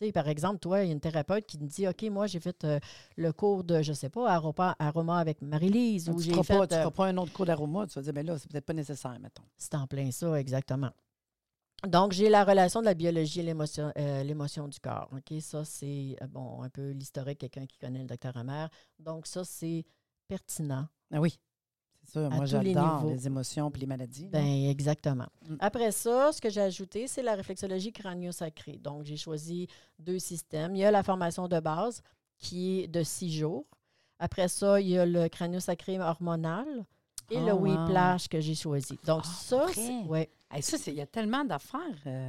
[0.02, 2.40] Tu par exemple, toi, il y a une thérapeute qui me dit OK, moi, j'ai
[2.40, 2.80] fait euh,
[3.18, 6.76] le cours de, je sais pas, aroma, aroma avec Marie-Lise, Tu ou ne feras, tu
[6.76, 7.86] euh, feras pas un autre cours d'aroma.
[7.88, 9.44] Tu vas dire, mais là, c'est peut-être pas nécessaire, mettons.
[9.58, 10.92] c'est en plein ça, exactement.
[11.88, 15.10] Donc, j'ai la relation de la biologie et l'émotion, euh, du corps.
[15.14, 15.42] OK?
[15.42, 18.70] Ça, c'est, bon, un peu l'historique, quelqu'un qui connaît le docteur Amer.
[19.00, 19.86] Donc, ça, c'est
[20.28, 20.88] pertinent.
[21.12, 21.40] Ah oui.
[22.16, 24.26] Moi, les j'adore les émotions et les maladies.
[24.28, 25.28] Ben, exactement.
[25.48, 25.56] Mm.
[25.60, 28.78] Après ça, ce que j'ai ajouté, c'est la réflexologie crânio-sacrée.
[28.78, 29.68] Donc, j'ai choisi
[30.00, 30.76] deux systèmes.
[30.76, 32.02] Il y a la formation de base
[32.38, 33.66] qui est de six jours.
[34.20, 36.68] Après ça, il y a le crânio-sacré hormonal
[37.32, 37.62] et Oh, le wow.
[37.62, 38.98] whiplash que j'ai choisi.
[39.06, 41.80] Donc, Ah, ça, c'est, ouais, Hey, ça, c'est- il y a tellement d'affaires.
[42.08, 42.28] euh,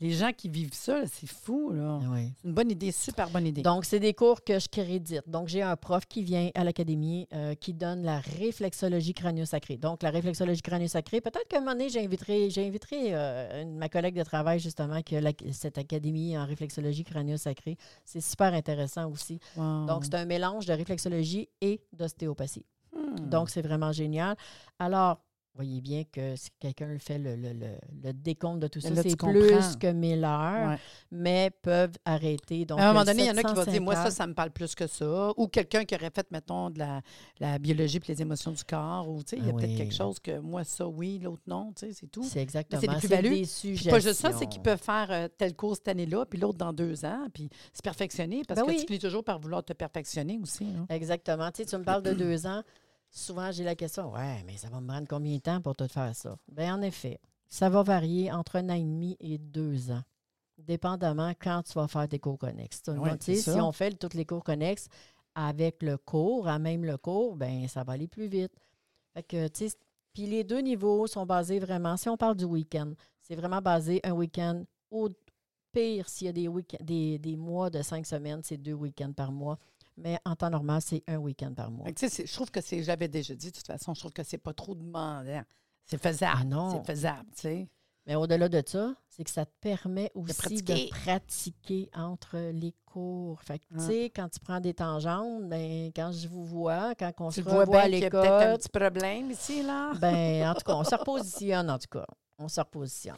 [0.00, 1.72] les gens qui vivent ça, c'est fou.
[1.72, 1.98] Là.
[2.10, 2.32] ouais.
[2.40, 3.62] C'est une bonne idée, super bonne idée.
[3.62, 5.22] Donc, c'est des cours que je crédite.
[5.28, 9.76] Donc, j'ai un prof qui vient à l'académie euh, qui donne la réflexologie crânio-sacrée.
[9.76, 14.22] Donc, la réflexologie crânio-sacrée, peut-être qu'à un moment donné, j'inviterai, j'inviterai euh, ma collègue de
[14.24, 17.76] travail, justement, qui a la- cette académie en réflexologie crânio-sacrée.
[18.04, 19.38] C'est super intéressant aussi.
[19.56, 19.86] Wow.
[19.86, 22.64] Donc, c'est un mélange de réflexologie et d'ostéopathie.
[22.96, 23.28] Hmm.
[23.28, 24.34] Donc, c'est vraiment génial.
[24.78, 25.20] Alors,
[25.54, 29.16] voyez bien que si quelqu'un fait le, le- le- le décompte de tout ça, c'est
[29.16, 29.32] comprends.
[29.40, 30.78] plus que 1000 heures, Ouais.
[31.10, 32.64] mais peuvent arrêter.
[32.64, 33.94] Donc, à un moment le donné, il y en a qui vont dire 705 Moi,
[33.96, 35.32] ça, ça me parle plus que ça.
[35.36, 37.02] Ou quelqu'un qui aurait fait, mettons, de la,
[37.40, 39.08] la biologie et les émotions du corps.
[39.08, 41.42] Ou, tu sais, il y a Ah peut-être quelque chose que moi, ça, oui, l'autre,
[41.46, 41.72] non.
[41.76, 42.22] Tu sais, c'est tout.
[42.24, 42.80] C'est exactement.
[42.80, 43.90] des C'est des suggestions.
[43.90, 46.72] pas juste ça, c'est qu'ils peuvent faire euh, tel cours cette année-là, puis l'autre dans
[46.72, 48.78] deux ans, puis se perfectionner, parce Ben que oui.
[48.80, 50.64] tu finis toujours par vouloir te perfectionner aussi.
[50.64, 50.86] là.
[50.94, 51.50] Exactement.
[51.50, 52.62] Tu sais, tu me parles de deux ans.
[53.10, 55.88] Souvent, j'ai la question Ouais, mais ça va me prendre combien de temps pour tout
[55.88, 56.36] faire ça?
[56.50, 60.02] Bien, en effet, ça va varier entre un an et demi et deux ans,
[60.58, 62.82] dépendamment quand tu vas faire tes cours connexes.
[62.82, 64.88] Tu Ouais, si on fait tous les cours connexes
[65.34, 68.52] avec le cours, à même le cours, ben ça va aller plus vite.
[69.14, 69.76] Fait que, tu sais,
[70.12, 74.00] puis les deux niveaux sont basés vraiment, si on parle du week-end, c'est vraiment basé
[74.04, 75.08] un week-end au
[75.72, 76.48] pire, s'il y a des,
[76.80, 79.58] des, des mois de cinq semaines, c'est deux week-ends par mois.
[79.96, 81.90] Mais en temps normal, c'est un week-end par mois.
[81.92, 84.22] Tu sais, je trouve que c'est, j'avais déjà dit, de toute façon, je trouve que
[84.22, 85.42] c'est pas trop demandant.
[85.84, 86.38] C'est faisable.
[86.40, 86.70] Ah non.
[86.84, 87.68] C'est faisable, tu sais.
[88.06, 90.88] Mais au-delà de ça, c'est que ça te permet aussi de pratiquer.
[90.88, 93.40] pratiquer, entre les cours.
[93.42, 93.80] Fait que, tu Ah.
[93.86, 97.48] sais, quand tu prends des tangentes, ben, quand je vous vois, quand on Tu se
[97.48, 99.92] vois revoit à bien qu'il y a peut-être un l'école, petit problème ici, là.
[100.00, 102.06] ben, en tout cas, on se repositionne, en tout cas.
[102.38, 103.16] On se repositionne.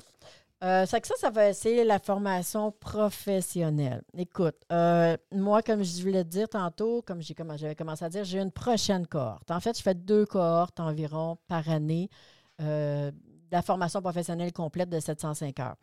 [0.63, 4.03] Euh, c'est que ça, ça va c'est la formation professionnelle.
[4.17, 8.23] Écoute, euh, moi, comme je voulais te dire tantôt, comme j'ai j'avais commencé à dire,
[8.23, 9.51] j'ai une prochaine cohorte.
[9.51, 12.09] En fait, je fais deux cohortes environ par année
[12.61, 13.17] euh, de
[13.51, 15.77] la formation professionnelle complète de 705 heures.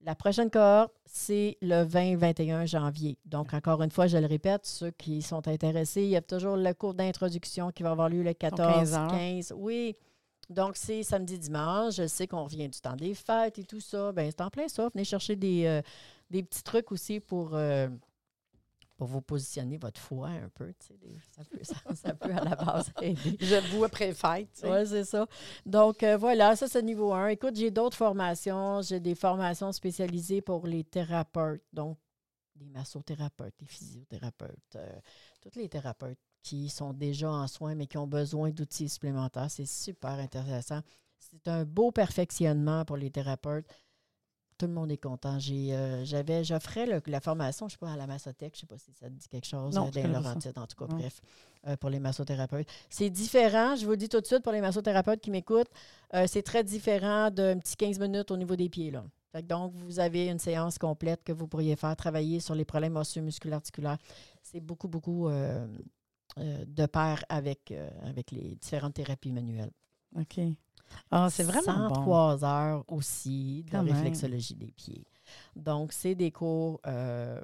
[0.00, 3.18] La prochaine cohorte, c'est le 20-21 janvier.
[3.24, 6.56] Donc, encore une fois, je le répète, ceux qui sont intéressés, il y a toujours
[6.56, 9.08] le cours d'introduction qui va avoir lieu le 14, 15 heures.
[9.08, 9.54] 15.
[9.56, 9.96] Oui.
[10.50, 11.96] Donc, c'est samedi, dimanche.
[11.96, 14.12] Je sais qu'on revient du temps des fêtes et tout ça.
[14.12, 14.88] Bien, c'est en plein ça.
[14.92, 15.82] Venez chercher des, euh,
[16.30, 17.88] des petits trucs aussi pour, euh,
[18.96, 20.72] pour vous positionner votre foi un peu.
[21.00, 23.36] des- Ça peut, ça, ça peut à la base aider.
[23.40, 24.48] J'avoue, après fête.
[24.62, 25.26] Oui, c'est ça.
[25.66, 27.28] Donc, euh, voilà, ça, c'est niveau 1.
[27.28, 28.82] Écoute, j'ai d'autres formations.
[28.82, 31.98] J'ai des formations spécialisées pour les thérapeutes, donc
[32.54, 34.78] des massothérapeutes, des physiothérapeutes,
[35.42, 39.50] tous les thérapeutes qui sont déjà en soins, mais qui ont besoin d'outils supplémentaires.
[39.50, 40.80] C'est super intéressant.
[41.18, 43.66] C'est un beau perfectionnement pour les thérapeutes.
[44.58, 45.38] Tout le monde est content.
[45.40, 48.58] J'ai, euh, j'avais, j'offrais le- la formation, je ne sais pas, à la massothèque, je
[48.58, 50.06] ne sais pas si ça te dit quelque chose, Non, euh.
[50.06, 50.98] Laurentides, en tout cas, Non.
[50.98, 51.20] bref,
[51.66, 52.68] euh, pour les massothérapeutes.
[52.88, 55.70] C'est différent, je vous le dis tout de suite pour les massothérapeutes qui m'écoutent,
[56.14, 58.92] euh, c'est très différent d'un petit 15 minutes au niveau des pieds.
[58.92, 59.04] Là.
[59.42, 63.22] Donc, vous avez une séance complète que vous pourriez faire travailler sur les problèmes osseux
[63.22, 63.98] musculaires articulaires.
[64.42, 65.28] C'est beaucoup, beaucoup
[66.38, 69.70] euh, de pair avec, euh, avec les différentes thérapies manuelles.
[70.18, 70.40] OK.
[71.10, 71.94] Ah, c'est vraiment bon.
[71.94, 73.94] 103 heures aussi de Quand même.
[73.94, 75.06] réflexologie des pieds.
[75.56, 77.40] Donc, c'est des cours euh,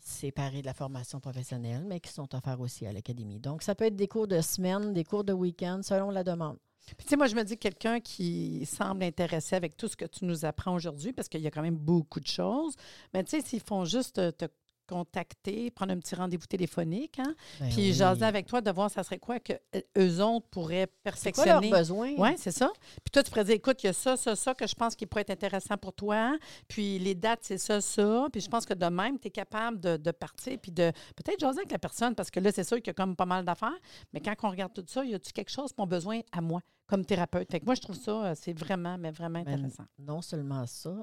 [0.00, 3.38] séparés de la formation professionnelle, mais qui sont offerts aussi à l'académie.
[3.38, 6.56] Donc, ça peut être des cours de semaine, des cours de week-end, selon la demande.
[6.86, 10.04] Puis, tu sais, moi, je me dis quelqu'un qui semble intéressé avec tout ce que
[10.04, 12.74] tu nous apprends aujourd'hui, parce qu'il y a quand même beaucoup de choses.
[13.12, 14.46] Mais tu sais, s'ils font juste te
[14.86, 17.92] contacter, prendre un petit rendez-vous téléphonique, hein, Ben puis oui.
[17.92, 21.44] jaser avec toi de voir ça serait quoi que euh, eux autres pourraient C'est quoi
[21.46, 21.70] leurs perfectionner.
[21.70, 22.14] besoins?
[22.18, 22.70] Oui, c'est ça.
[23.04, 24.94] Puis toi, tu pourrais dire, écoute, il y a ça, ça, ça que je pense
[24.96, 26.36] qui pourrait être intéressant pour toi.
[26.68, 28.26] Puis les dates, c'est ça, ça.
[28.32, 31.40] Puis je pense que de même, tu es capable de, de partir puis de peut-être
[31.40, 33.44] jaser avec la personne parce que là, c'est sûr qu'il y a comme pas mal
[33.44, 33.78] d'affaires.
[34.12, 36.60] Mais quand on regarde tout ça, y a-tu quelque chose pour mon besoin à moi?
[36.86, 37.50] Comme thérapeute?
[37.50, 39.84] Fait que moi, je trouve ça, euh, c'est vraiment, mais vraiment Ben, intéressant.
[39.98, 40.94] non seulement ça,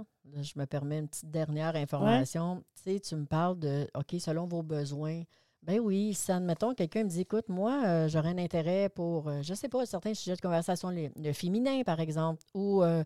[0.41, 2.63] je me permets une petite dernière information.
[2.75, 5.23] Tu sais, tu me parles de, OK, selon vos besoins.
[5.61, 9.41] Ben oui, si, admettons, quelqu'un me dit, écoute, moi, euh, j'aurais un intérêt pour, euh,
[9.41, 13.03] je sais pas, certains sujets de conversation, le féminin, par exemple, ou euh,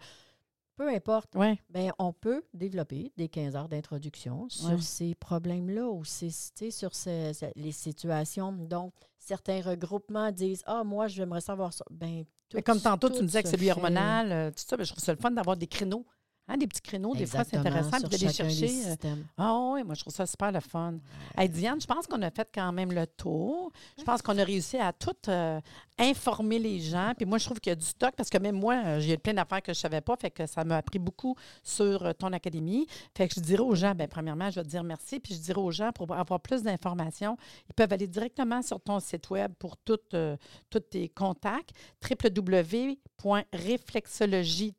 [0.75, 1.59] peu importe, Oui.
[1.69, 4.81] ben on peut développer des 15 heures d'introduction sur Ouais.
[4.81, 8.51] ces problèmes-là ou ces, tu sais, sur ces- ces- les situations.
[8.51, 8.93] Donc,
[9.27, 11.83] certains regroupements disent, ah, moi, j'aimerais savoir ça.
[11.91, 14.91] Ben, tout- comme tantôt, tu nous disais que c'est hormonal, euh, tout ça, ben, je
[14.91, 16.05] trouve ça le fun d'avoir des créneaux.
[16.49, 18.67] Hein, des petits créneaux, des fois, c'est intéressant d'aller chercher.
[18.91, 18.95] euh.
[19.37, 20.93] Ah oui, moi, je trouve ça super le fun.
[21.37, 23.69] Hey, Diane, je pense qu'on a fait quand même le tour.
[23.97, 25.59] Je pense qu'on a réussi à tout euh,
[25.97, 27.13] informer les gens.
[27.15, 29.17] Puis moi, je trouve qu'il y a du stock parce que même moi, euh, j'ai
[29.17, 30.15] plein d'affaires que je ne savais pas.
[30.15, 32.87] Fait que ça m'a appris beaucoup sur euh, ton académie.
[33.15, 35.19] Fait que je dirais aux gens, bien, premièrement, je vais te dire merci.
[35.19, 37.37] Puis je dirais aux gens, pour avoir plus d'informations,
[37.69, 40.37] ils peuvent aller directement sur ton site web pour toutes, euh,
[40.69, 41.71] tous tes contacts
[42.07, 44.75] www.réflexologie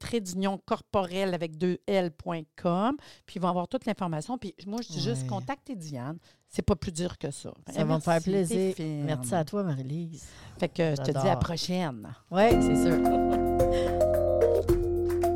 [0.65, 2.97] corporelle avec deux L.com.
[3.27, 4.39] Puis ils vont avoir toute l'information.
[4.39, 6.19] Puis moi, je dis juste contactez Diane.
[6.51, 7.51] C'est pas plus dur que ça.
[7.75, 8.75] Ça va me faire plaisir.
[8.79, 10.25] Merci à toi, Marie-Lise.
[10.59, 12.09] Fait que je te dis à la prochaine.
[12.31, 12.97] Oui, c'est sûr.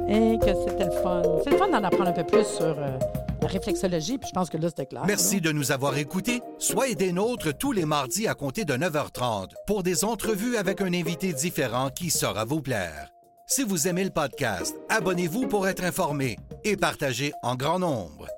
[0.09, 1.22] Et que c'était le fun.
[1.44, 2.98] C'est le fun d'en apprendre un peu plus sur euh,
[3.40, 4.18] la réflexologie.
[4.18, 5.05] Puis je pense que là, c'était clair.
[5.07, 5.40] Merci là.
[5.42, 6.42] de nous avoir écoutés.
[6.59, 10.92] Soyez des nôtres tous les mardis à compter de 9h30 pour des entrevues avec un
[10.92, 13.09] invité différent qui saura vous plaire.
[13.46, 18.29] Si vous aimez le podcast, abonnez-vous pour être informé et partagez en grand nombre.